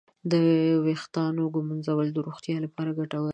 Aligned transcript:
د 0.31 0.33
ویښتانو 0.85 1.43
ږمنځول 1.55 2.07
د 2.11 2.17
روغتیا 2.27 2.57
لپاره 2.65 2.89
ګټور 2.99 3.23
دي. 3.27 3.29